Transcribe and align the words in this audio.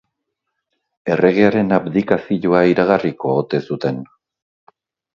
Erregearen 1.15 1.77
abdikazioa 1.79 2.65
iragarriko 2.73 3.39
ote 3.45 3.63
zuten? 3.71 4.05